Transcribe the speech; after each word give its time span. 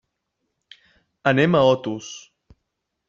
Anem 1.33 1.59
a 1.59 1.63
Otos. 1.75 2.11